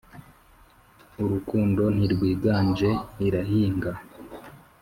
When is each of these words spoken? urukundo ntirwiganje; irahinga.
urukundo 1.23 1.83
ntirwiganje; 1.95 2.89
irahinga. 3.25 3.91